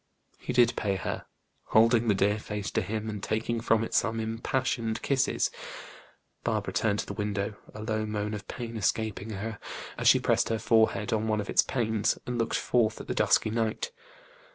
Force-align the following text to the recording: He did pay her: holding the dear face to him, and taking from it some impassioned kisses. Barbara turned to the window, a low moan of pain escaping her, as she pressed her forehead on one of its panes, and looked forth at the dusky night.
He 0.39 0.51
did 0.51 0.75
pay 0.75 0.95
her: 0.95 1.27
holding 1.65 2.07
the 2.07 2.15
dear 2.15 2.39
face 2.39 2.71
to 2.71 2.81
him, 2.81 3.07
and 3.07 3.21
taking 3.21 3.61
from 3.61 3.83
it 3.83 3.93
some 3.93 4.19
impassioned 4.19 4.99
kisses. 5.03 5.51
Barbara 6.43 6.73
turned 6.73 6.97
to 7.01 7.05
the 7.05 7.13
window, 7.13 7.53
a 7.75 7.83
low 7.83 8.07
moan 8.07 8.33
of 8.33 8.47
pain 8.47 8.77
escaping 8.77 9.29
her, 9.29 9.59
as 9.99 10.07
she 10.07 10.19
pressed 10.19 10.49
her 10.49 10.57
forehead 10.57 11.13
on 11.13 11.27
one 11.27 11.39
of 11.39 11.51
its 11.51 11.61
panes, 11.61 12.17
and 12.25 12.39
looked 12.39 12.55
forth 12.57 12.99
at 12.99 13.05
the 13.05 13.13
dusky 13.13 13.51
night. 13.51 13.91